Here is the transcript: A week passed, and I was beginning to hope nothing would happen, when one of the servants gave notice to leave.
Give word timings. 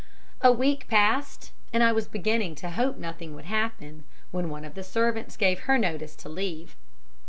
A 0.41 0.51
week 0.51 0.87
passed, 0.87 1.51
and 1.71 1.83
I 1.83 1.91
was 1.91 2.07
beginning 2.07 2.55
to 2.55 2.71
hope 2.71 2.97
nothing 2.97 3.35
would 3.35 3.45
happen, 3.45 4.03
when 4.31 4.49
one 4.49 4.65
of 4.65 4.73
the 4.73 4.83
servants 4.83 5.37
gave 5.37 5.67
notice 5.67 6.15
to 6.15 6.27
leave. 6.27 6.75